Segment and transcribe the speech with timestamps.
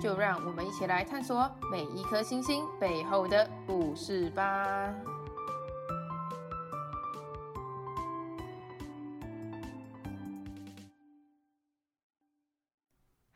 [0.00, 4.94] 就让我们一起来探索每一颗星星背后的故事吧。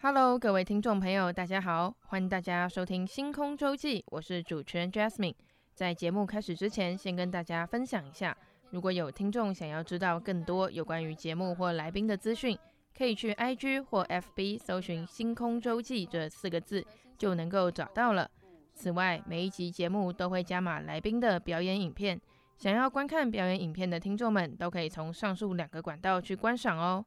[0.03, 5.35] Hello，各位听众朋友，大家好，欢迎大家收听《星空周记》，我是主持人 Jasmine。
[5.75, 8.37] 在节目开始之前，先跟大家分享一下，
[8.71, 12.59] 如果有听众想要知道更多有关于节目或来宾的资讯。
[12.97, 16.85] 可以去 IG 或 FB 搜寻“星空周记”这四个字，
[17.17, 18.31] 就能够找到了。
[18.75, 22.21] 此外，每一集节目都会加码来宾的表演影片，
[22.57, 27.05] 想要观看表演影片的听众们，都可以从上述两个管道去观赏哦。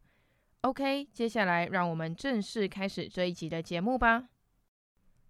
[0.61, 4.23] OK，接下来让我们正式开始这一集的节目吧。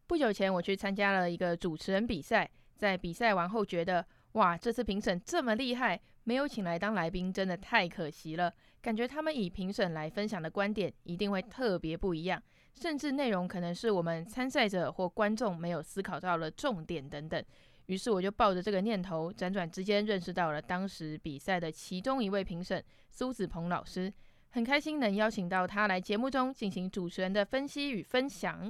[0.06, 8.54] 不久前我去参加了一个主持人比赛，在比赛完后觉得，哇，这次评审这么厉害，没有请来当来宾真的太可惜了。
[8.84, 17.42] 感觉他们以评审来分享的观点一定会特别不一样，甚至内容可能是我们参赛者或观众没有思考到的重点等等。
[17.86, 24.14] 于是我就抱着这个念头，辗转之间认识到了当时比赛的其中一位评审苏子鹏老师，
[24.50, 28.70] 很开心能邀请到他来节目中进行主持人的分析与分享。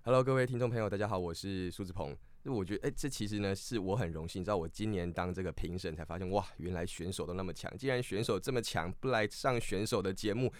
[0.00, 2.16] Hello，各位听众朋友，大家好，我是苏子鹏。
[2.52, 7.70] 我觉得，哎、这其实呢是我很荣幸，你知道我今年当这个评审才发现，哇，原来选手都那么强。
[7.76, 10.52] 既然选手这么强，不来上选手的节目，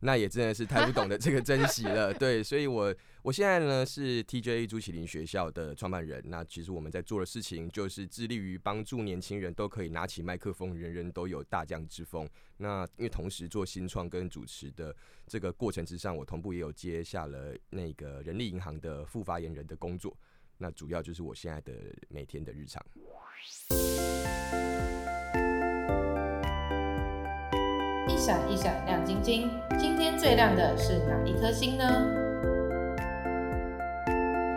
[0.00, 2.12] 那也真的是太不懂得这个珍惜了。
[2.14, 6.22] 对，所以我我现在呢是 TJA 朱启麟学校的创办人。
[6.26, 12.28] 那其实我们在做的事情就是致力于帮助年轻人都可以拿起麦克风，人人都有大将之风。
[12.58, 14.94] 那因为同时做新创跟主持的
[15.26, 20.16] 这个过程之上，我同步也有接下了那个人力银行的副发言人的工作。
[20.58, 21.72] 那主要就是我现在的
[22.08, 22.84] 每天的日常。
[28.08, 31.84] 一闪一闪亮晶晶，今天最亮的是哪一颗星呢？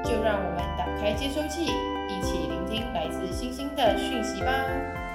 [0.05, 5.06] 就让我们打开接收器，一起聆听来自星星的讯息吧。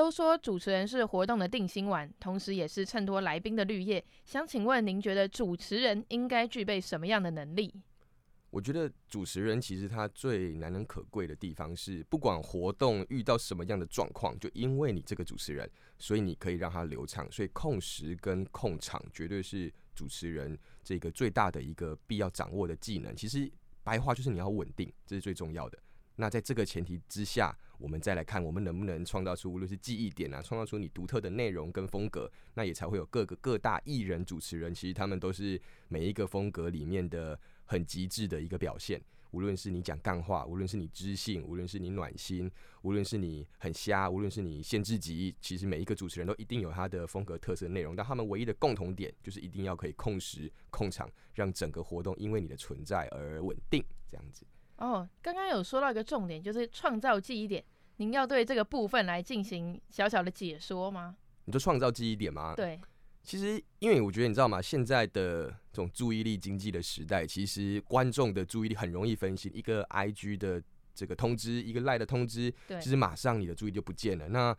[0.00, 4.02] 都说主持人是活动的定心丸，同时也是衬托来宾的绿叶。
[4.24, 7.70] 想请问您觉得主持人应该具备什么样的能力？
[8.48, 17.30] 我觉得主持人其实他最难能可贵的地方是，不管活动遇到什么样的状况，就因为你这个主持人，所以你可以让它流畅。
[17.30, 23.14] 所以控时跟控场绝对是主持人这个最大的一个必要掌握的技能。
[23.14, 23.52] 其实
[23.84, 25.78] 白话就是你要稳定，这是最重要的。
[26.16, 39.00] 那在这个前提之下，我们再来看我们能不能创造出无论是记忆点啊，创造出你独特的内容跟风格，那也才会有各个各大艺人主持人，其实他们都是每一个风格里面的很极致的一个表现。
[39.32, 42.50] 无论是你讲干话，无论是你知性，无论是你暖心，
[42.82, 54.44] 无论是你很瞎，无论是你限制级，其实每一个主持人都一定有他的风格特色内容，但他们唯一的共同点就是一定要可以控时控场，让整个活动因为你的存在而稳定，这样子。
[54.80, 57.64] 哦，刚刚有说到一个重点，就是创造记忆点。
[57.96, 61.14] 您要对这个部分来进行小小的解说吗？
[61.44, 62.54] 你就创造记忆点吗？
[62.56, 62.80] 对，
[63.22, 64.60] 其实因为我觉得你知道吗？
[64.60, 69.52] 现在的这种注意力经济的时代，其实观众的注意力很容易分心。
[69.54, 70.62] 一个 IG 的
[70.94, 74.28] 这个通知，一个 LINE 的通知，其实马上你的注意力就不见了。
[74.30, 74.56] 那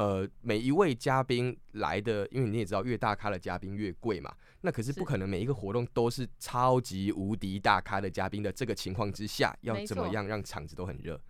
[0.00, 4.34] 呃，每一位嘉宾来的，因为你也知道，越大咖的嘉宾越贵嘛。
[4.62, 11.20] 那可是不可能每一个活动都是超级无敌大咖的嘉宾的这个情况之下，要怎么样让场子都很热？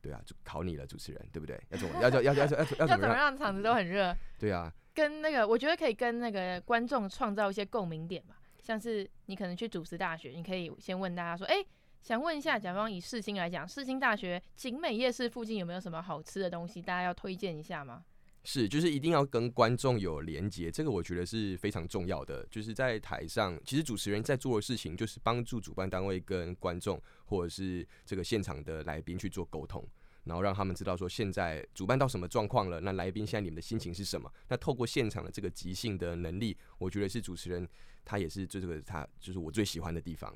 [0.00, 1.60] 对啊，就考你了，主持人，对不对？
[1.70, 4.16] 要怎么要要要要要要怎么 让场子都很热？
[4.38, 8.36] 对啊，跟那个我觉得可以跟那个观众创造一些共鸣点吧。
[8.62, 11.56] 像是你可能去主持大学，你可以先问大家说，哎，
[12.04, 18.04] 想问一下，假方以世新来讲，世新大学景美夜市附近有没有什么好吃的东西，大家要推荐一下吗？
[18.42, 22.46] 是，就是一定要跟观众有连接，这个我觉得是非常重要的。
[22.50, 29.82] 就是在台上，其实主持人在做的事情，就是帮助主办单位跟观众或者是这个现场的来宾去做沟通，
[30.24, 34.30] 然后让他们知道说现在主办到什么状况了，那来宾现在你们的心情是什么？
[34.48, 37.66] 那透过现场的这个即兴的能力，我觉得是主持人
[38.04, 40.30] 他也是就这个他就是我最喜欢的地方。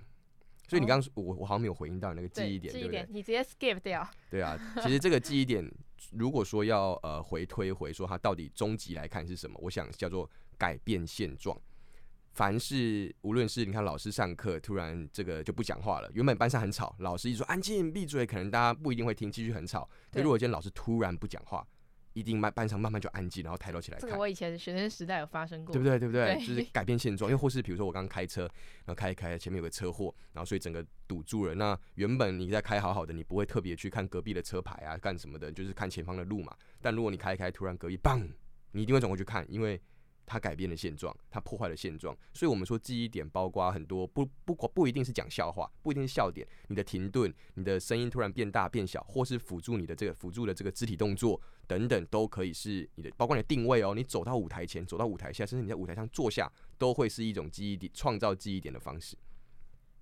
[0.68, 3.06] 所以你刚刚我我好像没有回应到那个记忆点，对不对？
[3.08, 4.06] 你直接 skip 掉。
[4.30, 5.66] 对啊，其实这个记忆点，
[6.12, 11.58] 如果说要呃回推回说它到底终极来看是什么，我想叫做改变现状。
[12.34, 19.88] 凡是无论是你看老师上课突然这个就不讲话了，原本班上很吵，老师一说安静闭嘴，可能大家不一定会听，继续很吵。
[20.10, 21.66] 但如果今天老师突然不讲话，
[22.18, 24.08] 一定慢班上慢慢就安静，然后抬头起来看。
[24.08, 25.98] 这个我以前学生时代有发生过，对不对？
[25.98, 26.34] 对不对？
[26.34, 31.54] 对就是改变现状，又或是比如说我刚开车，然后开一开，前面有个车祸，然后所以整个堵住了。
[31.54, 36.56] 那原本你在开好好的，你不会特别去看隔壁的车牌啊，干什么的，就是看前方的路嘛。
[36.82, 38.28] 但如果你开一开，突然隔壁砰，
[38.72, 39.80] 你一定会转过去看，因为。
[40.28, 59.16] 它改变了现状，它破坏了现状，所以我们说记忆点包括很多，不不不一定是讲笑话，不一定是笑点，你的停顿，你的声音突然变大变小，或是辅助你的这个辅助的这个肢体动作等等，都可以是你的，包括你的定位哦，你走到舞台前，走到舞台下，甚至你在舞台上坐下，都会是一种记忆点，创造记忆点的方式。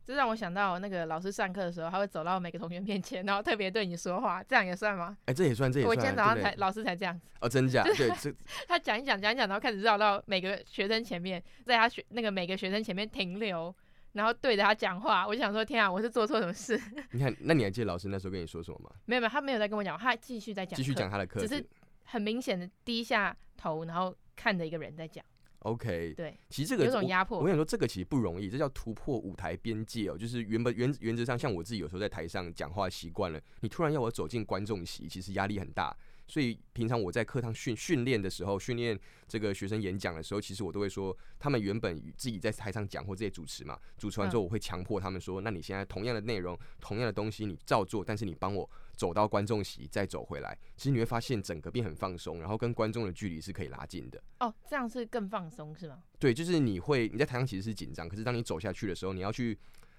[0.06, 5.16] 这让我想到那个老师上课的时候，他会走到每个同学面前，然后特别对你说话，这样也算吗？
[5.22, 5.90] 哎、欸，这也算，这也算。
[5.90, 7.26] 我今天早上才老师才这样子。
[7.40, 7.82] 哦，真假？
[7.82, 8.08] 对，
[8.68, 13.74] 他讲一讲，讲一讲，然后开始绕到每个学生前面，在他学那个每个学生前面停留，
[14.12, 15.26] 然后对着他讲话。
[15.26, 16.80] 我就想说，天啊，我是做错什么事？
[17.10, 18.90] 你看，那你还记得老师那时候跟你说什么吗？
[19.06, 21.66] 没有没有，他没有在跟我讲，他继续在讲，继续讲他的课，只是
[22.04, 25.24] 很明显的低下头，然后看着一个人在讲。
[25.66, 27.40] OK，对，其实这个有种压迫。
[27.40, 30.16] 我想说，这个其实不容易，这叫突破舞台边界哦。
[30.16, 35.96] 就是原本原原则上，像我自己有时候在台上讲话习惯了，你突然要我走进观众席，其实压力很大。
[36.28, 38.98] 所以平常我在课堂训训练的时候，训练
[39.28, 50.58] 这个学生演讲的时候，其实我都会说，他们原本自己在台上讲或这些主持嘛，主持完之后，我会强迫他们说，那你现在同样的内容、同样的东西，你照做，但是你帮我走到观众席再走回来。
[50.76, 54.20] 其实你会发现整个变很放松，然后跟观众的距离是可以拉近的。
[54.40, 56.02] 哦，这样是更放松是吗？
[56.18, 59.56] 对，就是你会你在台上其实是紧张，可是当你走下去的时候，你要去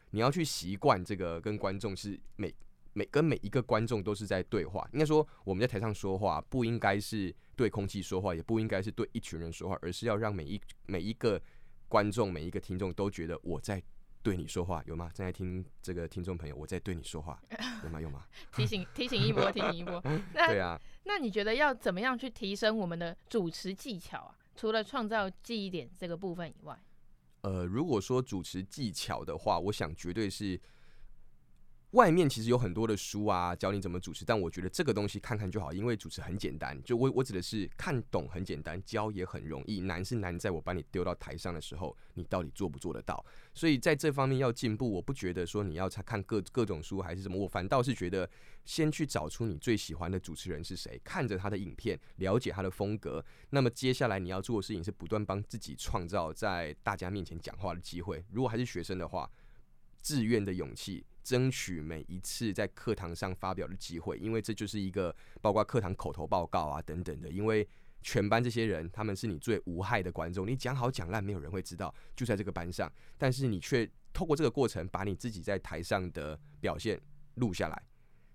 [0.10, 2.54] 你要去习惯这个跟观众是每。
[2.94, 11.40] 每跟每一个观众都是在对话，应该说我们在台上说话不应该是对空气说话，也不应该是对一群人说话，而是要让每一每一个
[11.88, 13.80] 观众、每一个听众都觉得我在
[14.28, 15.10] 对你说话，有吗？
[15.14, 17.42] 正在听这个听众朋友，我在对你说话，
[17.82, 18.02] 有吗？
[18.02, 18.26] 有吗？
[18.54, 20.02] 提醒 提醒一波，提醒一波。
[20.34, 24.36] 那对啊，那你觉得要怎么样去提升我们的主持技巧啊？
[24.54, 26.78] 除了创造记忆点这个部分以外，
[27.44, 30.60] 呃，如果说主持技巧的话，我想绝对是。
[31.92, 36.78] 外面其实有很多的书啊，教你怎么主持，但我觉得这个东西看看就好，因为主持很简单。
[36.84, 43.26] 就我我指的是看懂很简单，教也很容易，难是难在我把你丢到台上的时候，你到底做不做得到。
[43.54, 48.30] 所以在这方面要进步，我不觉得说你要看各各种书还是什么，我反倒是觉得
[48.66, 53.24] 先去找出你最喜欢的主持人是谁，看着他的影片，了解他的风格。
[53.52, 58.26] 那么接下来你要做的事情是不断帮自己创造在大家面前讲话的机会。
[58.30, 59.32] 如果还是学生的话，
[60.02, 61.06] 自愿的勇气。
[61.28, 67.30] 争取每一次在课堂上发表的机会，因为这就是一个包括课堂口头报告啊等等的。
[67.30, 67.68] 因为
[68.02, 72.90] 全班这些人，他们是你最无害的观众，你讲好讲烂没有人会知道，就在这个班上。
[73.18, 76.98] 但是你却透过这个过程，把你自己在台上的表现
[77.36, 77.84] 录下来，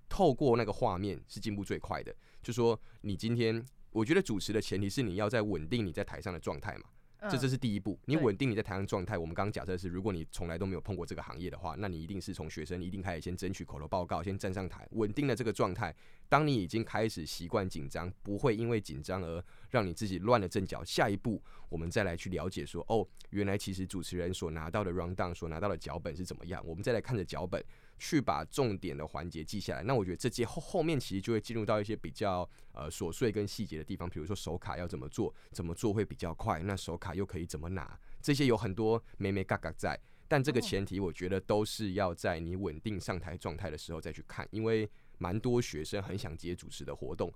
[0.07, 2.15] 透过那个画面是进步最快的。
[2.43, 6.85] 就说你今天，我觉得主持的前提是你要在稳定你在台上的状态嘛。
[7.31, 9.17] 这这是第一步，你稳定你在台上状态。
[9.17, 15.95] 我们刚刚假设是，如果你从来都没有碰过这个行业的话，那你一定是从学生一定开始先争取口头报告，先站上台，稳定了这个状态。
[16.29, 20.83] 当你已经开始习惯紧张，不会因为紧张而让你自己乱了阵脚。
[20.83, 26.61] 下一步，我们再来去了解说，哦，原来其实主持人所拿到的 rundown 所拿到的脚本是怎么样。
[26.67, 27.63] 我们再来看着脚本。
[27.99, 47.33] 去把重点的环节记下来，那我觉得这节后后面其实就会进入到一些比较呃琐碎跟细节的地方，比如说手卡要怎么做，怎么做会比较快，那手卡又可以怎么拿，这些有很多眉眉角角在，但这个前提我觉得都是要在你稳定上台状态的时候再去看，因为蛮多学生很想接主持的活动，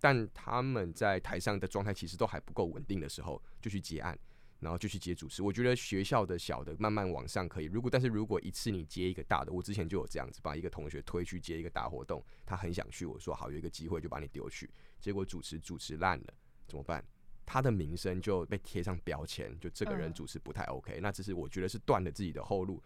[0.00, 4.18] 但他们在台上的状态其实都还不够稳定的时候就去结案。
[4.60, 7.66] 然后就去接主持，我觉得学校的小的慢慢往上可以。
[7.66, 16.34] 如果但是如果一次你接一个大的，我之前就有这样子，把一个同学推去接一个大活动，他很想去，我说好，有一个机会就把你丢去，结果主持主持烂了，
[16.66, 17.04] 怎么办？
[17.46, 22.82] 他的名声就被贴上标签，就这个人主持不太 OK，那这是我觉得是断了自己的后路。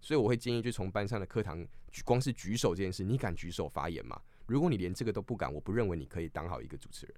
[0.00, 1.66] 所以我会建议，就从班上的课堂，
[2.04, 4.20] 光是举手这件事，你敢举手发言吗？
[4.46, 7.16] 如果你连这个都不敢，我不认为你可以当好一个主持人。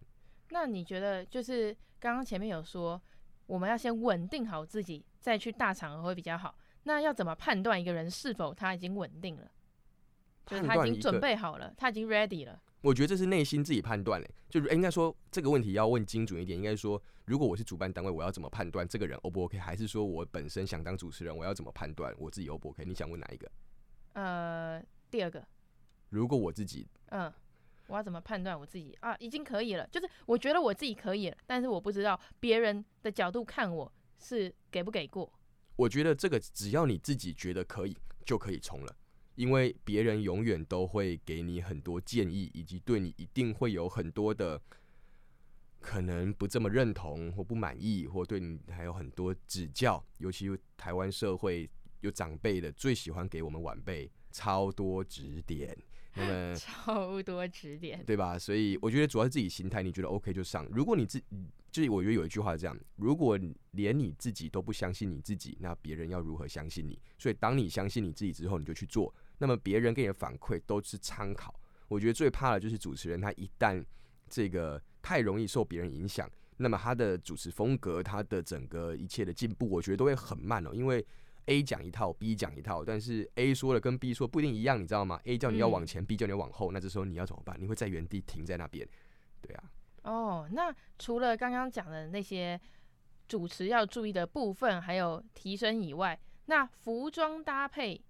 [0.51, 3.03] 那你觉得就是刚刚前面有说。
[3.47, 6.57] 我们要先稳定好自己，再去大场合会比较好。
[6.83, 9.51] 那要怎么判断一个人是否他已经稳定了？
[10.47, 12.61] 就是他已经准备好了，他已经 ready 了。
[12.81, 14.31] 我觉得这是内心自己判断嘞。
[14.49, 19.59] 就是应该说这个问题要问精准一点，应该说，如果我是主办单位，我要怎么判断这个人 O 不 OK？
[19.59, 22.85] 还是说我本身想当主持人，我要怎么判断我自己 O 不 OK？
[22.85, 23.51] 你想问哪一个？
[24.13, 25.45] 呃，第二个。
[26.11, 27.33] 如果我自己，嗯。
[27.89, 29.17] 我要怎么判断我自己啊？
[29.19, 35.33] 已经可以了，就是我觉得我自己可以了，但是我不知道别人的角度看我是给不给过。
[35.77, 38.97] 我觉得这个只要你自己觉得可以，就可以冲了。
[39.35, 44.59] 因为别人永远都会给你很多建议，以及对你一定会有很多的
[45.79, 50.03] 可能不这么认同或不满意，或对你还有很多指教。
[50.17, 51.69] 尤其台湾社会
[52.01, 55.77] 有长辈的，最喜欢给我们晚辈超多指点。
[56.17, 58.39] 那么 超多指点，对吧？
[58.39, 60.67] 所以我觉得主要是自己心态，你觉得 OK 就上。
[60.73, 61.23] 如果你自
[61.71, 63.39] 就是我觉得有一句话是这样：如果
[63.73, 66.99] 连你自己都不相信你自己，那别人要如何相信你？
[67.19, 69.15] 所以当你相信你自己之后，你就去做。
[69.39, 71.55] 那么别人给你的反馈都是参考。
[71.89, 73.85] 我觉得最怕的就是主持人，他一旦
[74.29, 80.71] 这个太容易受别人影响，那么他的主持风格，他的整个一切的进步，我觉得都会很慢哦。
[80.73, 81.05] 因为
[81.47, 87.57] A 讲一套，B 讲一套，但是 A 说的跟 B 说不一定一样，你知道吗？A 叫你要往前，嗯，B 叫你要往后，那这时候你要怎么办？
[87.61, 88.87] 你会在原地停在那边，
[89.41, 89.65] 对啊。
[90.03, 92.61] 哦，那除了刚刚讲的那些
[93.27, 98.03] 主持要注意的部分，还有提升以外，那服装搭配。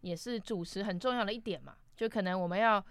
[0.00, 2.82] 也是主持很重要的一点嘛，就可能我们要，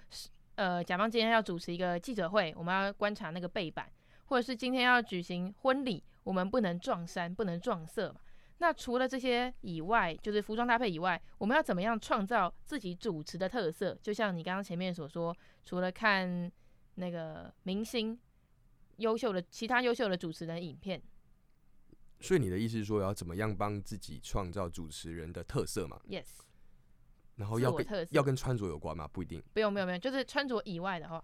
[0.56, 3.90] 呃，甲方今天要主持一个记者会，我们要观察那个背板，
[4.26, 8.20] 或者是今天要举行婚礼，我们不能撞衫，不能撞色嘛。
[8.60, 13.98] 那除了这些以外，就是服装搭配以外，我们要怎么样创造自己主持的特色？
[14.02, 16.52] 就像你刚刚前面所说，除了看
[16.96, 18.20] 那个明星
[18.98, 21.02] 优秀的其他优秀的主持人影片，
[22.20, 26.26] 所以你的意思是说，要怎么样帮自己创造主持人的特色嘛？Yes。
[27.36, 29.08] 然后要跟要跟穿着有关吗？
[29.08, 29.40] 不一定。
[29.54, 31.24] 不用，不用，不用，就是穿着以外的话。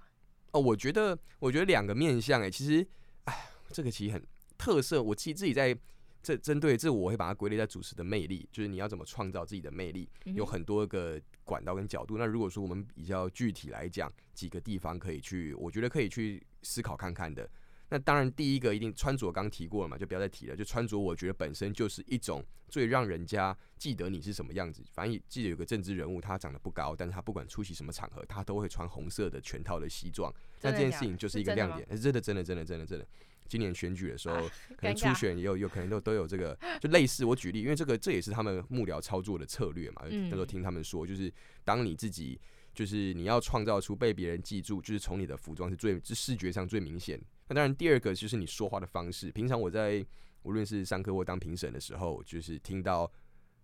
[0.52, 2.88] 哦，我觉得，我觉得两个面向，哎，其实，
[3.24, 4.24] 哎，这个其实很
[4.56, 5.02] 特色。
[5.02, 5.76] 我其实自己在
[6.24, 12.18] 这针对这，我会把它归类在主持的魅力，就是你要怎么创造自己的魅力，有很多个管道跟角度。
[12.18, 17.48] 那如果说我们比较具体来讲，几个地方可以去，我觉得可以去思考看看的。
[17.90, 20.56] 那当然，第一个一定穿着，刚提过了嘛，就不要再提了。
[20.56, 24.82] 就穿着，我觉得本身就是一种最让人家记得你是什么样子。
[24.94, 30.34] 反正记得有个政治人物，他长得不高，但是他不管出席什么场合，他都会穿红色的全套的西装。
[30.62, 33.06] 那这件事情就是一个亮点，真的，真的，真的，真的，真的。
[33.54, 37.24] 今年选举的时候，可能初选也有，有可能都都有这个，就类似。
[37.24, 40.02] 我举例，因为这个这也是他们幕僚操作的策略嘛。
[40.10, 41.32] 那时候听他们说，就是
[41.64, 42.42] 当你自己，
[42.74, 47.22] 就是你要创造出被别人记住，就是从你的服装是最，是视觉上最明显。
[47.48, 49.32] 那当然，第二个就是你说话的方式。
[49.32, 50.04] 平常我在
[50.42, 53.12] 无论是上课或当评审的时候，就是听到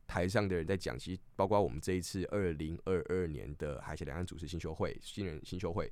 [0.06, 5.92] 台上的人在讲，其实包括我们这一次二零二二年的海峡两岸主持新秀会新人新秀会，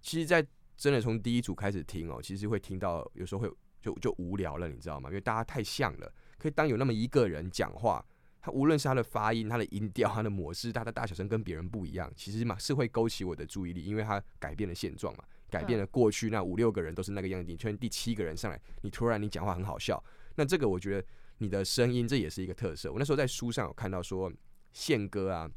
[0.00, 0.46] 其实，在
[0.78, 3.50] 真的从第一组开始听哦，其实会听到有时候会
[3.82, 5.10] 就就无聊了，你知道吗？
[5.10, 6.10] 因为大家太像了。
[6.38, 8.02] 可以当有那么一个人讲话，
[8.40, 15.24] 他无论是他的发音、他的音调、他的模式、他的大小声跟别人不一样，其实嘛是会勾起我的注意力，因为他改变了现状嘛。
[15.50, 20.02] 改变了过去那五六个人都是那个样子，你突然第七个人上来，你突然你讲话很好笑，
[20.36, 21.06] 那这个我觉得
[21.38, 22.92] 你的声音这也是一个特色。
[22.92, 24.30] 我那时候在书上有看到说，
[24.72, 25.50] 宪哥啊，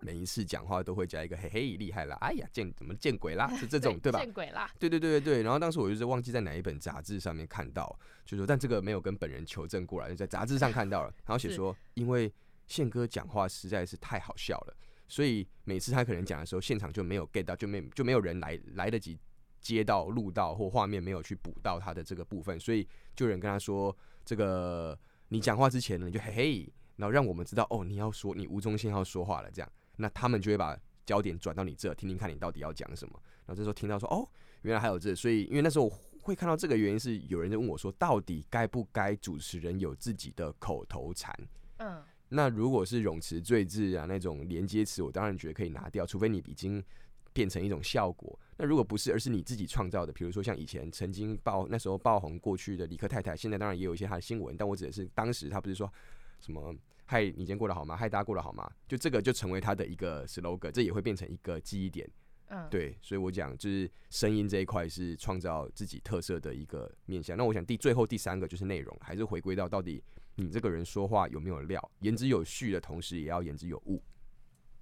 [0.00, 4.20] 每一次讲话都会加一个嘿嘿厉害啦，哎呀见怎么见鬼啦，是这种对吧？
[4.20, 4.70] 见鬼啦！
[4.78, 5.42] 对对对对对。
[5.42, 12.32] 然后当时我就是忘记在哪一本杂志上面看到，就说但这个没有跟本人求证过来，就在杂志上看到了，然后写说因为
[12.66, 14.76] 宪哥讲话实在是太好笑了。
[15.08, 19.18] 所以每次他可能讲的时候，现场就没有 get 到，就没就没有人来来得及
[19.58, 22.86] 接到录到或画面没有去补到他的这个部分，所以
[23.16, 24.96] 就有人跟他说：“这个
[25.28, 30.74] 你讲话之前呢，你就嘿嘿，然后让我们知道哦，你要说你吴宗宪要说话了，这样，那他们就会把
[31.04, 33.20] 焦点转到你这，听听看你到底要讲什么。
[33.44, 34.26] 然后这时候听到说哦，
[34.62, 35.88] 原来还有这，所以因为那时候
[36.22, 41.34] 会看到这个原因是有人就问我说，到底该不该主持人有自己的口头禅？
[41.76, 42.02] 嗯。
[42.30, 46.84] 那如果是泳池赘字啊，那种连接词，我当然觉得可以拿掉，除非你已经
[47.32, 48.38] 变成一种效果。
[48.58, 55.90] 那如果不是，而是你自己创造的，比如说像以前曾经爆那时候爆红过去的李克太太，现在当然也有一些她的新闻，但我指的是当时她不是说
[56.38, 56.74] 什么
[57.10, 57.96] “嗨，你今天过得好吗？
[57.96, 62.06] 嗨，大家过得好吗？”就这个就成为他的一个 slogan，这也会变成一个记忆点。
[62.48, 67.34] 嗯，对，所以我讲就是声音这一块是创造自己特色的一个面向。
[67.34, 70.04] 那我想第最后第三个就是内容，还是回归到到底。
[70.34, 71.90] 你这个人说话有没有料？
[72.00, 74.02] 言之有序的同时，也要言之有物，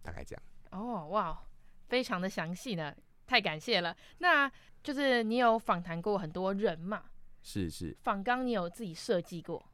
[0.02, 0.42] 大概这样。
[0.72, 1.40] 哦，哇，
[1.88, 2.92] 非常的详细呢，
[3.24, 3.96] 太感谢了。
[4.18, 4.50] 那
[4.82, 7.04] 就是你有访谈过很多人嘛？
[7.40, 7.96] 是是。
[8.02, 9.64] 访纲你有自己设计过，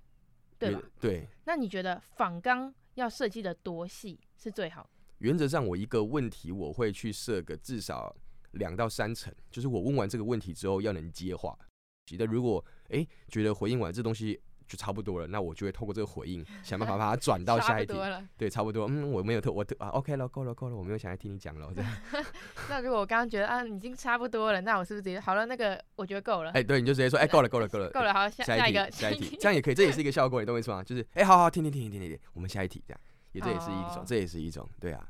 [0.68, 0.82] 对吧？
[1.00, 1.28] 对。
[1.44, 4.88] 那你觉得仿钢要设计的多细是最好？
[5.18, 8.14] 原则上，我一个问题我会去设个至少
[8.52, 11.58] 两到三层，就是我问完这个问题之后要能接话。
[12.06, 14.40] 觉得如果哎觉得回应完这东西。
[14.72, 17.92] 就差不多了，那我就会透过这个回应， 想办法把它转到下一题。
[18.38, 18.86] 对，差不多。
[18.88, 21.70] 嗯，我没有特我特啊，OK 了，够了，够了，我没有想要听你讲了。
[21.76, 21.92] 这样。
[22.70, 25.44] 那如果我刚刚觉得啊，已经差不多了，那我是不是直接好了？
[25.44, 26.48] 那个我觉得够了。
[26.52, 30.82] 哎、欸，对，你就直接说，哎、欸，够了，够了，够了，够了，好，下下一个，下一题，这样也可以，这也是一个效果，你懂我意思吗？
[30.82, 33.00] 就是，哎、欸，好好听听听听听听，我们下一题，这样
[33.32, 35.06] 也这也是一种，哦、这也是一种，对啊。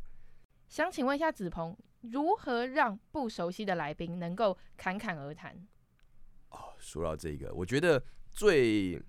[0.68, 5.54] 想请问一下子鹏，如何让不熟悉的来宾能够侃侃而谈？
[6.50, 8.02] 哦，说到这个，我觉得
[8.32, 9.00] 最。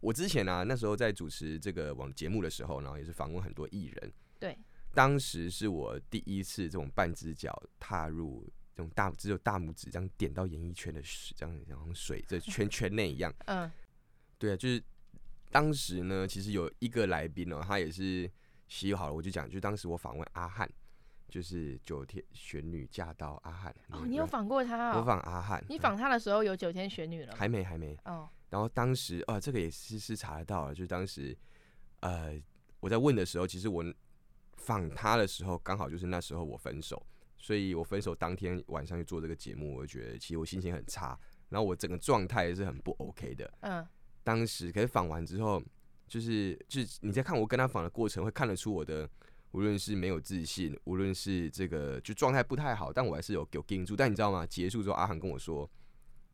[0.00, 4.12] 我之前啊，那时候在主持这个网节目的时候，然后也是访问很多艺人。
[4.38, 4.58] 对，
[4.94, 13.30] 当时是我第一次这种半只脚踏入这种大只有大拇指这样点到演艺圈的水，这样然后水这圈 圈内一样。
[13.46, 13.70] 嗯，
[14.38, 14.82] 对啊，就是
[15.50, 18.30] 当时呢，其实有一个来宾哦，他也是
[18.68, 20.66] 洗好了，我就讲，就当时我访问阿汉，
[21.28, 23.74] 就是九天玄女嫁到阿汉。
[23.90, 24.98] 哦，你有访过他？
[24.98, 25.62] 我访阿汉。
[25.68, 27.38] 你访他的时候有九天玄女了吗？
[27.38, 27.94] 还没，还没。
[28.06, 28.26] 哦。
[28.50, 31.36] 然后当时啊，这个也是是查得到了，就是当时，
[32.00, 32.36] 呃，
[32.80, 33.84] 我在问的时候，其实我
[34.56, 37.00] 访他的时候，刚好就是那时候我分手，
[37.38, 41.16] 所以我分手当天晚上去做这个节目，我就觉得其实我心情很差，
[41.48, 43.50] 然后我整个状态也是很不 OK 的。
[43.60, 43.86] 嗯。
[44.24, 45.62] 当时可是访完之后，
[46.08, 49.08] 就是就是你在看我跟他访的过程，会看得出我的
[49.52, 53.94] 无论是没有自信，无论是这个就状态不太好，但我还是有有盯住。
[53.94, 54.44] 但你知道吗？
[54.44, 55.70] 结束之后，阿航跟我说。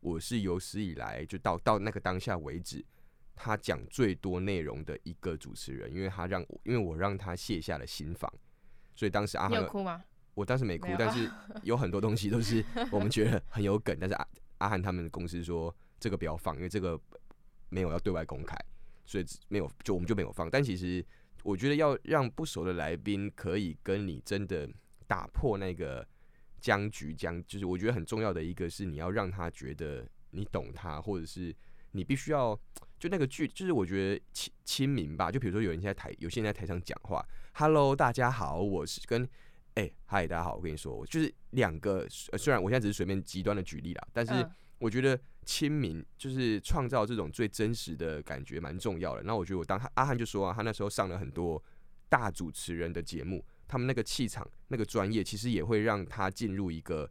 [0.07, 2.83] 我是有史以来就到到那个当下为止，
[3.35, 8.31] 他讲最多内容的一个主持人，因为他让我，因为我让他卸下了心防，
[8.95, 10.01] 所以当时阿汉，有哭吗？
[10.33, 11.29] 我当时没哭，但是
[11.63, 14.27] 有很多东西都是我们觉得很有梗，但是阿
[14.59, 16.97] 阿汉他们的公司说这个不要放，因为这个
[17.67, 18.57] 没有要对外公开，
[19.03, 20.49] 所以没有就我们就没有放。
[20.49, 21.05] 但其实
[21.43, 24.69] 我觉得要让不熟的来宾可以跟你真的
[25.05, 26.07] 打破那个。
[26.67, 31.55] 僵局僵，就是我觉得很重要的一个是你要让他觉得你懂他，或者是
[31.93, 32.59] 你必须要
[32.99, 35.31] 就那个剧，就是我觉得亲亲民吧。
[35.31, 39.25] 就比如说有人在台，有些人在台上讲话，Hello，大家好，我是跟
[39.75, 44.33] 哎，嗨、欸，大家好，我跟你说，我就是两个，虽然我现在只是随便极端的举例啦，但是
[44.79, 49.23] 我觉得亲民就是创造这种最真实的感觉蛮重要的。
[49.23, 51.63] 那我觉得我当他阿汉就说啊，他那时候上了很多
[52.09, 53.41] 大主持人的节目。
[53.67, 57.09] 他们那个气场、那个专业，其实也会让他进入一个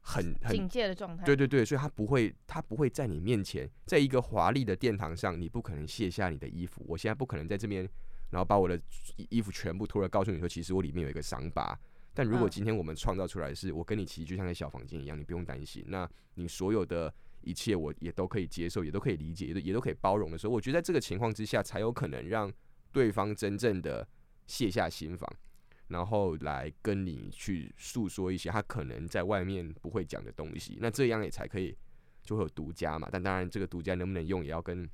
[0.00, 1.24] 很很警戒的状态。
[1.24, 6.84] 对对对，所以他不会，他不会在你面前，在一个华丽的殿堂上，你不可能卸下你的衣服。
[6.88, 7.88] 我现在不可能在这边，
[8.30, 8.80] 然后把我的
[9.28, 11.78] 衣服全部脱了，告诉你说，其实我里面有一个伤疤。
[12.14, 15.84] 但如果今天我们创造出来是，我跟你其实就像在小房间一样，你不用担心。
[15.86, 22.52] 那你所有的一切，我也都可以接受，也都可以理解，也都也都可以包容的时候，我觉得在这个情况之下，才有可能让
[22.90, 24.08] 对方真正的
[24.46, 25.30] 卸下心防。
[25.88, 31.76] 然后来跟你去诉说一些他可能在外面不会讲的东西，那这样也才可以
[32.22, 33.08] 就会有独家嘛。
[33.10, 34.88] 但当然，这个独家能不能用，也要跟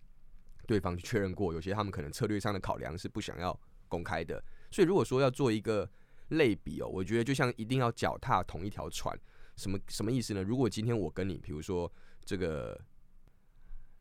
[0.67, 1.53] 对方去确认过。
[1.53, 4.43] 有些他们可能策略上的考量是不想要公开的。
[4.71, 5.89] 所以如果说要做一个
[6.29, 9.17] 类比哦，我觉得就像一定要脚踏同一条船，
[9.57, 10.43] 什么什么意思呢？
[10.43, 11.93] 如果今天我跟你，比如说
[12.25, 12.81] 这个。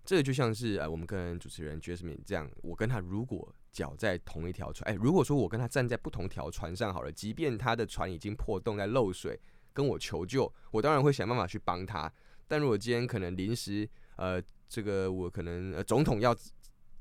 [0.05, 9.37] 这个就像是呃，我们跟主持人 Jasmine 这样，我跟他如果脚在同一条船，哎，如果说我跟他站在不同条船上好了，即便他的船已经破洞在漏水，
[9.73, 12.09] 跟我求救，我当然会想办法去帮他。
[12.47, 16.35] 但如果今天可能临时呃，这个我可能呃总统要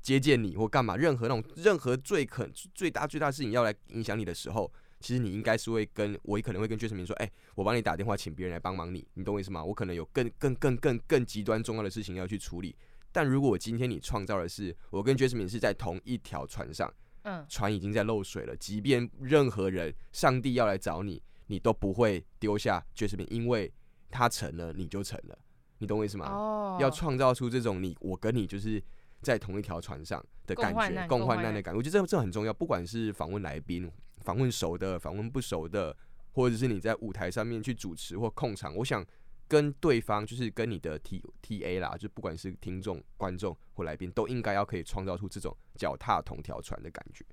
[0.01, 9.63] 接见你或干嘛，任何那种任何最可最大最大的事情要来影响你的时候，其实你应该是会跟我也可能会跟 Jasmine 说，哎，我帮你打电话，请别人来帮忙你，你懂我意思吗？
[9.63, 12.75] 我可能有更更更更更极端重要的事情要去处理。
[13.13, 23.71] 但如果今天你创造的是我跟 Jasmine 是在同一条船上，嗯，船已经在漏水了，即便任何人，上帝要来找你，你都不会丢下 Jasmine，因为
[24.09, 25.37] 他沉了，你就沉了，
[25.77, 26.25] 你懂我意思吗？
[26.27, 28.83] 哦，要创造出这种你我跟你就是
[29.21, 32.51] 在同一条船上的感觉，共患难的感觉，我觉得这这很重要。
[32.51, 33.89] 不管是访问来宾、
[34.21, 35.95] 访问熟的、访问不熟的，
[36.31, 39.05] 或者是你在舞台上面去主持或控场，我想。
[39.47, 47.25] 跟对方就是跟你的 T T A 啦，就不管是听众、观众或来宾，都应该要可以创造出这种脚踏同条船的感觉。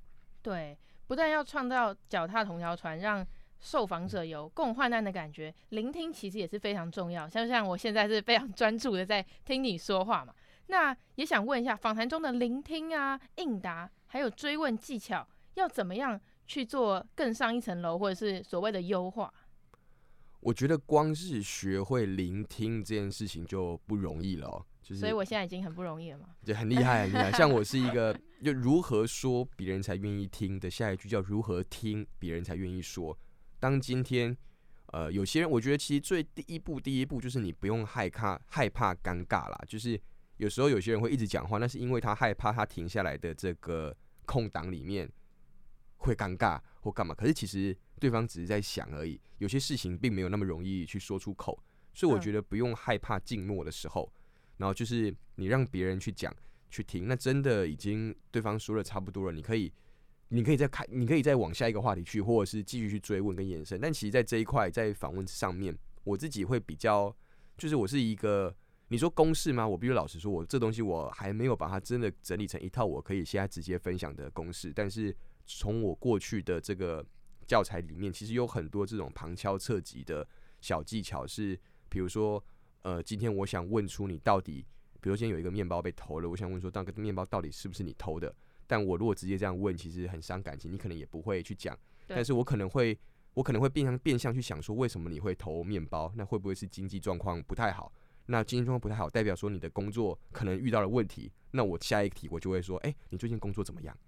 [0.43, 3.27] 对，不但要创造脚踏同条船，让
[3.59, 7.29] 受访者有共患难的感觉，聆听其实也是非常重要。
[7.29, 10.35] 像像我现在是非常专注的在听你说话嘛，
[10.69, 19.33] 那也想问一下，访谈中的聆听啊、应答，还有追问技巧，要怎么样去做更上一层楼，或者是所谓的优化？
[20.41, 27.31] 我觉得光是学会聆听这件事情就不容易了喔，就是，所以我现在已经很不容易了嘛，就很厉害很厉害。
[27.33, 33.17] 像我是一个，就如何说别人才愿意听的下一句叫如何听别人才愿意说。
[33.59, 34.35] 当今天，
[34.87, 40.01] 呃，有些人，我觉得其实最第一步，第一步就是你不用害怕害怕尴尬啦，就是
[40.39, 45.07] 有时候有些人会一直讲话，那是因为他害怕他停下来的这个空档里面
[45.99, 47.15] 会尴尬或干嘛。
[47.15, 51.57] 可是其实对方只是在想而已，有些事情并没有那么容易去说出口。
[51.95, 54.13] 所以我觉得不用害怕静默的时候，
[54.57, 56.35] 然后就是你让别人去讲
[56.71, 59.73] 去听，那真的已经对方说的差不多了，你可以。
[60.33, 63.81] 你可以再开，你可以再往下一个话题去，或者是继续去追问跟延伸。
[63.81, 67.13] 但其实，在这一块，在访问上面，我自己会比较，
[67.59, 68.55] 就是我是一个，
[68.87, 69.67] 你说公式吗？
[69.67, 74.73] 我必须老实说，我这东西我还没有把它真的整理成一套我可以现在直接分享的公式。
[74.73, 75.13] 但是
[75.47, 77.05] 从我过去的这个
[77.51, 80.25] 教材里面，其实有很多这种旁敲侧击的
[80.61, 81.59] 小技巧，是
[81.89, 82.41] 比如说，
[82.83, 84.65] 呃，今天我想问出你到底，
[85.01, 88.33] 比如今天有一个面包被偷了，我想问说，那个面包到底是不是你偷的？
[88.69, 91.77] 但我如果直接这样问，其实很伤感情，你可能也不会去讲。
[92.07, 92.97] 但是我可能会，
[93.35, 96.13] 我可能会变相变相去想说，为什么你会投面包？
[96.15, 97.93] 那会不会是经济状况不太好？
[98.27, 101.33] 那经济状况不太好，代表说你的工作可能遇到了问题。
[101.51, 103.99] 那我下一题我就会说，哎，你最近工作怎么样？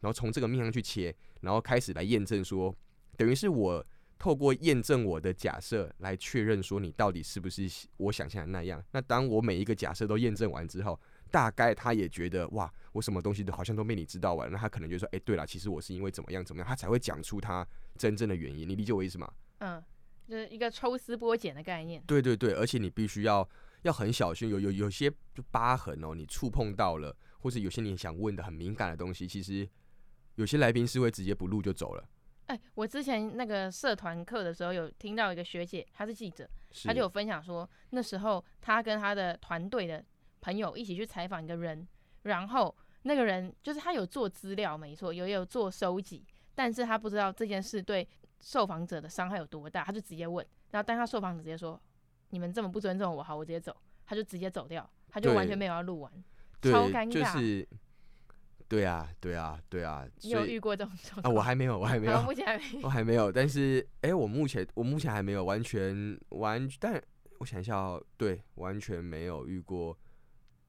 [0.00, 2.74] 然后从这个面向去切，然后开始来验证说，
[3.16, 3.84] 等于是我
[4.18, 8.82] 透过验证我的假设来确认说你到底是不是我想象的那样。
[8.90, 10.98] 那当我每一个假设都验证完之后，
[11.30, 18.68] 大概他也觉得哇，我什么东西都好像都被你知道完，那他可能就说，哎、欸，对了，其实我是因为怎么样怎么样，他才会讲出他真正的原因。
[18.68, 19.32] 你理解我意思吗？
[19.58, 19.80] 嗯，
[20.26, 22.02] 就是一个抽丝剥茧的概念。
[22.06, 23.48] 对对对，而且你必须要
[23.82, 29.68] 要很小心，有有有些就疤痕哦，你触碰到了，或是有些你想问的很敏感的东西，其实
[30.38, 32.04] 有些来宾是会直接不录就走了。
[32.46, 36.48] 哎、欸，我之前那个社团课的时候，有听到一个学姐，她是记者，
[36.84, 40.04] 她就有分享说，那时候她跟她的团队的。
[40.40, 41.86] 朋友一起去采访一个人，
[42.22, 46.24] 然后那个人就是他有做资料，没错，有有做收集，
[46.54, 48.08] 但是他不知道这件事对
[48.40, 51.78] 受访者的伤害有多大，他就直接问，然后当他受访者直接说
[52.30, 56.24] ：“你们这么不尊重我，好，我直接走。”他就直接走掉，他就完全没有要录完，
[56.62, 57.10] 超尴尬。
[57.10, 57.68] 就是，
[58.68, 60.06] 对啊，对啊，对啊。
[60.20, 61.32] 你有遇过这种状况？
[61.32, 63.32] 啊，我还没有，我还没有，目前还没有， 我还没有。
[63.32, 67.02] 但是，哎、欸，我目前我目前还没有完全完，但
[67.38, 69.98] 我想一下哦，对，完全没有遇过。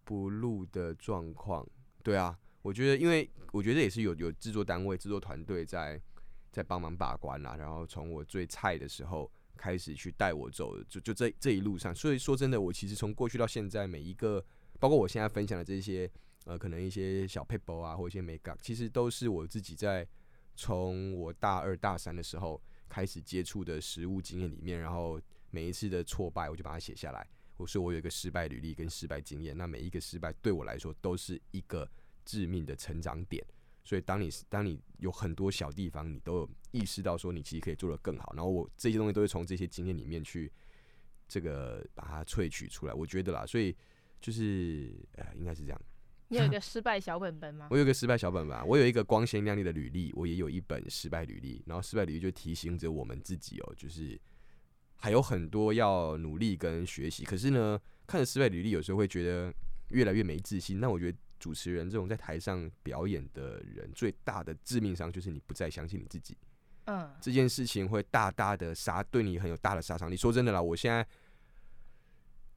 [0.05, 1.63] 不录的状况，
[2.01, 6.01] 对啊，我觉得，因为我觉得也是有有制作单位、制作团队在
[6.51, 7.55] 在帮忙把关啦。
[7.55, 11.93] 然后从我最菜的时候开始去带我走，就就这这一路上。
[11.93, 14.43] 所以说真的，我其实从过去到现在，每一个，
[14.79, 16.09] 包括我现在分享的这些，
[16.49, 20.07] 呃，可能一些小 paper 啊，或一些美感，其实都是我自己在
[20.55, 22.59] 从我大二大三的时候
[22.89, 27.27] 开始接触的实务经验里面，然后每一次的挫败，我就把它写下来。
[27.55, 31.87] 我说我有一个失败履历跟失败经验，那每一个失败对我来说都是一个
[32.25, 33.45] 致命的成长点。
[33.83, 38.33] 所以当你当你有很多小地方，你都有意识到说你其实可以做得更好。
[38.35, 40.51] 然后我这些东西都是从这些经验里面去
[41.27, 42.93] 这个把它萃取出来。
[42.93, 43.75] 我觉得啦，所以
[44.19, 45.81] 就是呃，应该是这样。
[46.29, 47.67] 你有一个失败小本本吗？
[47.71, 51.61] 我有一个失败小本本，我有一个光鲜亮丽的履历，我也有一本失败履历。
[51.65, 54.19] 然后失败履历就提醒着我们自己哦，就是。
[55.01, 59.49] 还有很多要努力跟学习，可是呢，看着失败履历，有时候会觉得
[59.91, 60.77] 越来越没自信。
[60.81, 66.37] 那我觉得主持人这种在台上表演的人，最大的致命伤就是你不再相信你自己。
[66.87, 70.17] 嗯，这件事情会大大的杀，对你很有大的杀伤力。
[70.17, 71.07] 说真的啦，我现在，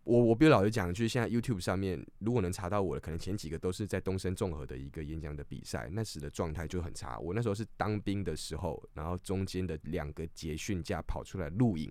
[0.04, 7.18] 我我比如老实讲，就是现在 YouTube 上面，如果能查到我的，可能前几个都是在东升综合的一个演讲的比赛，那时的状态就很差。
[7.18, 11.90] 我那时候是当兵的时候，然后中间的两个结训假跑出来录影。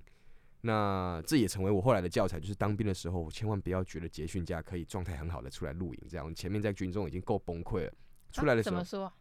[0.64, 7.94] 那这也成为我后来的教材，就是当兵的时候，千万不要觉得结训假可以状态很好的出来录影，这样前面在军中已经够崩溃了，
[8.32, 9.14] 出来的时候、啊、怎么说？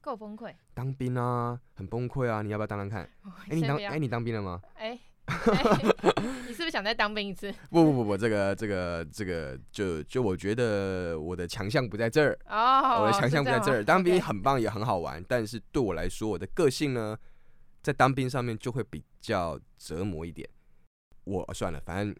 [0.00, 0.54] 够崩溃？
[0.74, 2.42] 当兵啊，很崩溃啊！
[2.42, 3.08] 你要不要当当看？
[3.48, 4.60] 哎、欸，你当哎、欸，你当兵了吗？
[4.74, 5.00] 哎、欸欸，
[6.46, 7.52] 你是不是想再当兵一次？
[7.70, 13.82] 不不不不，这个这个这个，就就我觉得我的强项不在这儿哦，我的强项不在这儿。
[13.82, 17.16] 当兵很棒，也很好玩.但是对我来说，我的个性呢，
[17.82, 20.48] 在当兵上面就会比较折磨一点。
[21.24, 22.14] 我算了，反正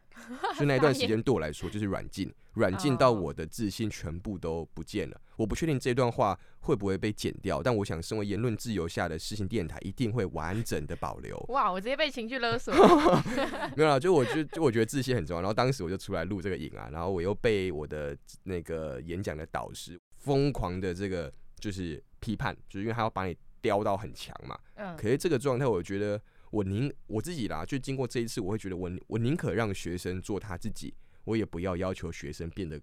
[0.59, 5.21] 就那一段时间 对我来说就是软禁，软禁到我的自信全部都不见了。
[5.37, 11.37] 我不确定这段话会不会被剪掉，但我想，身为言论自由下的事情电台，一定会完整的保留。
[11.49, 12.73] 哇，我直接被情绪勒索。
[13.77, 15.43] 没有啦，就我就就我觉得自信很重要。
[15.43, 24.59] 然后当时我就出来录这个影啊，然后我又被我的那个演讲的导师疯狂的这个就是批判，就是因为他要把你雕到很强嘛。
[24.77, 24.97] 嗯。
[24.97, 26.21] 可是这个状态，我觉得。
[26.51, 32.81] 我宁我自己啦，就经过这一次，我会觉得我我宁可让学生做他自己，我也不要要求学生变得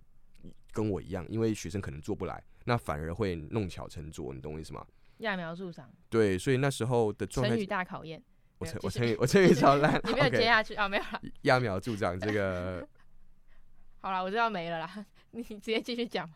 [0.71, 4.85] 跟我一样，因为学生可能做不来，那反而会弄巧成拙，你懂我意思吗？
[5.19, 5.91] 揠苗助长。
[6.09, 7.51] 对，所以那时候的状态。
[7.51, 8.21] 成语大考验。
[8.57, 9.99] 我成我成语我成语超烂。
[10.05, 10.87] 你没有接下去啊？
[10.89, 11.21] 没有了。
[11.43, 12.87] 揠苗助长这个。
[14.01, 15.05] 好了，我知道没了啦。
[15.31, 16.27] 你直接继续讲，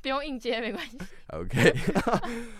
[0.00, 0.98] 不用硬接没关系。
[1.28, 1.74] OK，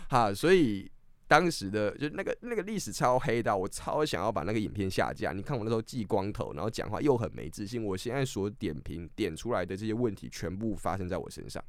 [0.08, 0.90] 好，所以
[1.28, 5.32] 当时的就那个那个历史超黑的，我超想要把那个影片下架。
[5.32, 7.82] 你看我那时候剃光头，然后讲话又很没自信。
[7.84, 11.62] 我现在所点评点出来的这些问题，全部发生在我身上，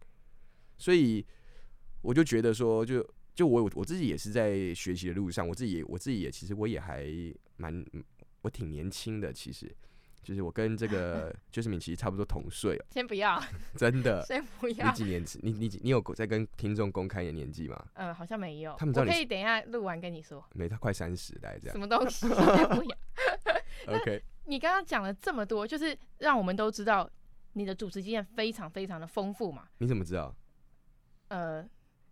[0.77, 1.25] 所以
[2.01, 7.07] 我就觉得说就，就就我我自己也是在学习的路上，我自己我自己也其实我也还
[7.55, 7.83] 蛮
[8.41, 9.75] 我挺年轻的，其实。
[10.27, 12.85] 就是我跟这个 Jasmine 其实差不多同岁哦。
[12.89, 13.41] 先不要，
[13.77, 14.21] 真的。
[14.25, 14.85] 先不要。
[14.87, 15.23] 你几年？
[15.41, 17.81] 你你你有在跟听众公开你的年纪吗？
[17.93, 18.75] 嗯，好像没有。
[18.77, 20.45] 他们知道你我可以等一下录完跟你说。
[20.53, 21.71] 没，他快三十来这样。
[21.73, 22.27] 什么东西？
[22.27, 22.97] 先不要。
[23.95, 24.21] OK。
[24.43, 27.09] 你刚刚讲了这么多，就是让我们都知道
[27.53, 29.63] 你的主持经验非常非常的丰富嘛。
[29.77, 30.35] 你怎么知道？
[31.29, 31.65] 呃。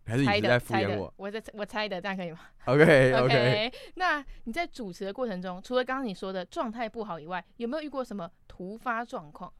[0.06, 1.12] 还是你在敷衍我？
[1.16, 2.38] 我在我猜的，这样可以吗？
[2.66, 3.72] OK OK。
[3.96, 9.52] 那你在主持的过程中，除了刚刚你说的状态不好以外，有没有遇过什么突发状况？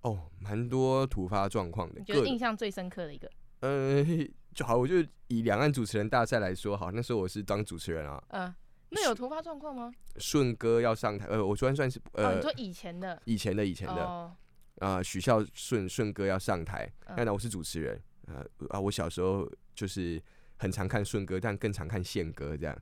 [0.00, 1.98] 哦，蛮多突发状况的。
[1.98, 3.30] 你觉得印象最深刻的一个？
[3.60, 4.04] 呃，
[4.54, 4.96] 就好，我就
[5.28, 8.22] 以两岸主持人大赛来说，好，那时候我是当主持人啊。
[8.28, 8.54] 嗯、呃，
[8.90, 9.92] 那有突发状况吗？
[10.16, 14.36] 顺哥要上台，呃，我算算是呃，哦、你说以前的，以前的，以前的，啊、
[14.80, 18.00] 哦，许孝顺顺哥要上台，那我是主持人。
[18.26, 20.20] 呃啊，我小时候就是
[20.56, 22.76] 很常看顺哥，但更常看宪哥这样，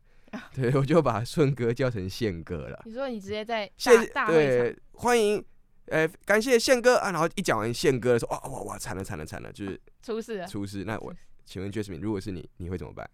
[0.54, 2.82] 对，我就把顺哥叫成宪哥了。
[2.84, 5.44] 你说你直接在谢大对欢迎，
[5.86, 10.84] 呃，感谢宪哥啊，然后一讲完宪哥的时候，哇哇哇，惨了惨了惨了，就是出事了出事。
[10.84, 13.08] 那我请问 Jasmine，如果是你，你会怎么办？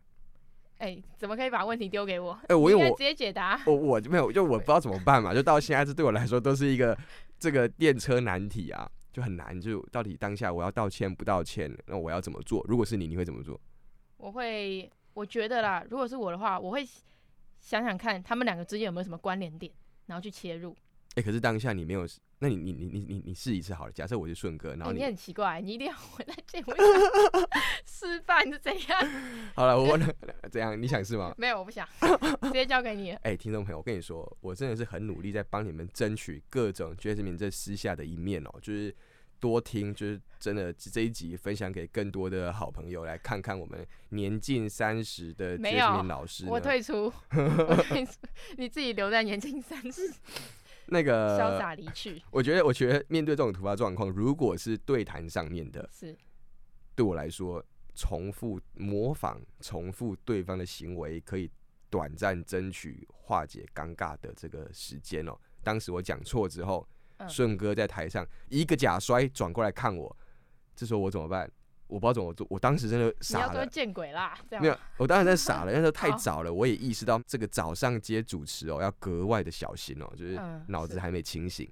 [0.79, 2.33] 哎、欸，怎么可以把问题丢给我？
[2.43, 6.97] 哎、欸，我因为我直接解答，我我没有，就我不知道怎么办嘛，就到现在这对我来说都是一个
[7.39, 8.89] 这个电车难题啊。
[9.19, 12.65] 就很难，就到底当下我要道歉不道歉，那我要怎么做？
[12.69, 13.61] 如果是你，你会怎么做？
[14.17, 16.87] 我会，我觉得啦，如果是我的话，我会
[17.59, 19.73] 想想看他们两个之间有没有什么关联点，
[20.07, 20.71] 然后去切入。
[21.15, 22.07] 哎、欸，可是当下你没有，
[22.39, 23.93] 那你你你你你你试一次好了。
[23.93, 26.73] 假设我是顺哥，然后你，很奇怪，你一定要回来见我
[27.85, 29.01] 示范是怎样？
[29.57, 30.15] 好了，我问
[30.49, 30.81] 怎样？
[30.81, 31.35] 你想试吗？
[31.37, 31.89] 没有，我不想，
[32.43, 33.11] 直接交给你。
[33.11, 38.95] 哎、欸，听众朋友，我跟你说，我真的是很努力在帮你们争取各种 Jasmine 这私下的一面哦、喔，就是。
[39.41, 46.47] 多听，就是真的这一集分享给更多的好朋友来看看我们年近三十的 Jasmine 老师。
[46.49, 48.13] 我退出， 我退出，
[48.57, 50.13] 你自己留在年近三十。
[50.87, 52.23] 那个潇洒离去。
[52.31, 56.17] 我觉得，我觉得面对这种突发状况，如果是对谈上面的，是
[56.95, 61.51] 对我来说，重复模仿、重复对方的行为，可以
[61.91, 65.39] 短暂争取化解尴尬的这个时间哦。
[65.63, 66.89] 当时我讲错之后。
[67.27, 70.15] 顺哥在台上一个假摔转过来看我，
[70.77, 71.51] 这时候我怎么办？
[71.87, 72.47] 我不知道怎么做。
[72.51, 73.53] 我当时真的傻了。
[73.53, 74.39] 你要说见鬼啦！
[74.47, 75.73] 这样没有，我当时在傻了。
[75.75, 81.67] 那时候太早了，我也意识到这个早上接主持哦，要格外的小心哦，就是脑子还没清醒。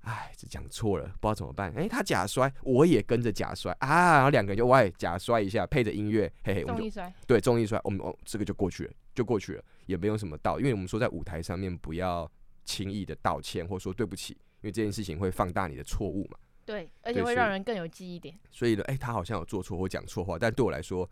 [0.00, 1.72] 哎，这讲错了，不知道怎么办。
[1.76, 12.28] 哎，他假摔，我也跟着假摔啊，然后两个人就喂假摔一下，配着音乐，嘿嘿，我们就对综艺摔，我们哦这个就过去了，就过去了，也没有什么道，因为我们说在舞台上面不要
[12.64, 14.36] 轻易的道歉或说对不起。
[14.64, 16.38] 因为这件事情会放大你的错误嘛？
[16.64, 18.34] 对，而且会让人更有记忆点。
[18.50, 21.06] 所以呢，哎、欸，他好像有做错或讲错话，但对我来说，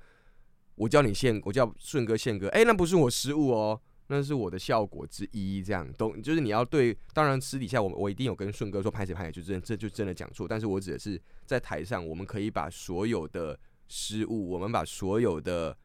[0.75, 5.63] 我叫你宪，我叫顺哥宪哥，哎、欸，那不是我失误哦，那是我的效果之一。
[5.63, 10.49] 这样都就是你要对，当然私底下我我一定有跟顺哥说拍谁拍谁，就真这就真的讲错。
[10.49, 15.77] 但是我指的是在台上，我们可以把所有的失误，我们把所有的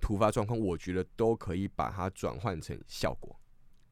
[0.00, 3.38] 突发状况，我觉得都可以把它转换成效果。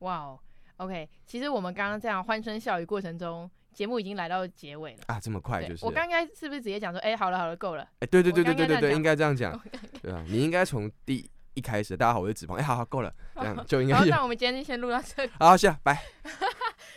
[0.00, 0.40] 哇哦
[0.76, 5.20] ！OK，其实我们刚刚这样欢声笑语过程中，节目已经来到结尾了啊！
[5.20, 5.84] 这么快就是？
[5.84, 7.82] 我刚刚是不是直接讲说，哎、欸，好了好了，够了？
[7.82, 9.58] 哎、欸，对对对对对对对，应该这样讲，
[10.02, 13.96] 对啊，你应该从第一开始，大家好，我是子鹏，哎、欸，好好够了，这样就应该。
[13.96, 15.30] 好，那我们今天就先录到这里。
[15.38, 16.02] 好，谢，拜。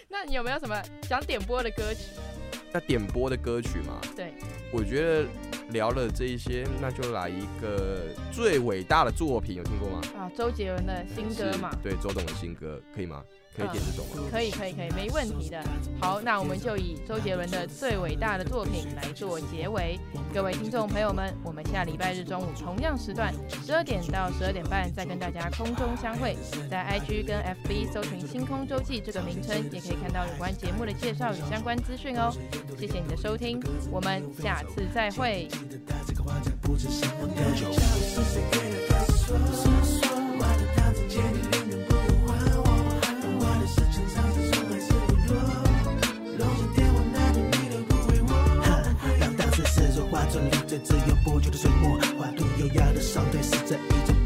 [0.10, 2.12] 那你有没有什么想点播的歌曲？
[2.74, 4.00] 要点播的歌曲吗？
[4.16, 4.34] 对，
[4.74, 5.26] 我觉得
[5.70, 10.02] 聊了这一些，那就来一个最伟大的作品，有听过吗？
[10.18, 11.72] 啊，周杰伦的新歌嘛。
[11.82, 13.24] 对，周董的新歌，可以吗？
[13.58, 14.30] 可以点这种吗？
[14.32, 15.60] 可以，可以，可以，没问题的。
[16.00, 20.00] 好，那我们就以周杰伦的最伟大的作品来做结尾。
[20.32, 23.34] 各位听众朋友们，我们下礼拜日中午同样时段，
[23.66, 26.38] 十二点到十二点半再跟大家空中相会。
[26.70, 32.32] 在 IG 跟 FB 搜寻“星空周记”这个名称，也可以看到有关节目的介绍与相关资讯哦。
[32.78, 35.48] 谢谢你的收听，我们下次再会。
[50.30, 54.17] 华丽最自由不羁的水墨，画图优雅的上对是在一种。